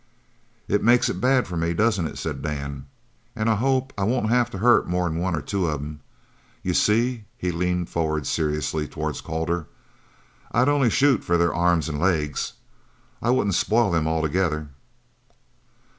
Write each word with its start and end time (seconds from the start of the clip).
"It 0.67 0.81
makes 0.81 1.09
it 1.09 1.21
bad 1.21 1.47
for 1.47 1.55
me, 1.55 1.75
doesn't 1.75 2.07
it?" 2.07 2.17
said 2.17 2.41
Dan. 2.41 2.87
"An' 3.35 3.47
I 3.47 3.53
hope 3.53 3.93
I 3.99 4.03
won't 4.03 4.29
have 4.29 4.49
to 4.49 4.57
hurt 4.57 4.87
more'n 4.89 5.17
one 5.19 5.35
or 5.35 5.43
two 5.43 5.67
of 5.67 5.79
'em. 5.79 5.99
You 6.63 6.73
see," 6.73 7.25
he 7.37 7.51
leaned 7.51 7.87
forward 7.87 8.25
seriously 8.25 8.87
towards 8.87 9.21
Calder 9.21 9.67
"I'd 10.53 10.69
only 10.69 10.89
shoot 10.89 11.23
for 11.23 11.37
their 11.37 11.53
arms 11.53 11.87
or 11.87 11.91
their 11.91 12.01
legs. 12.01 12.53
I 13.21 13.29
wouldn't 13.29 13.53
spoil 13.53 13.91
them 13.91 14.07
altogether." 14.07 14.69